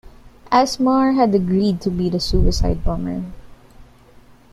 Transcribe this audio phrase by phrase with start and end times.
[0.51, 3.23] Asmar had agreed to be the suicide bomber.